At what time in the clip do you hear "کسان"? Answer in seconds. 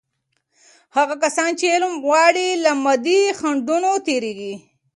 1.23-1.49